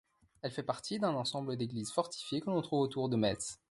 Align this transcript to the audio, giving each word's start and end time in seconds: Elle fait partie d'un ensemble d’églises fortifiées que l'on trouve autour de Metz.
Elle 0.41 0.49
fait 0.49 0.63
partie 0.63 0.97
d'un 0.97 1.13
ensemble 1.13 1.57
d’églises 1.57 1.91
fortifiées 1.91 2.41
que 2.41 2.49
l'on 2.49 2.63
trouve 2.63 2.79
autour 2.81 3.07
de 3.07 3.17
Metz. 3.17 3.59